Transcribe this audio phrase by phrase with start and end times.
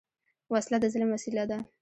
[0.53, 1.57] وسله د ظلم وسیله ده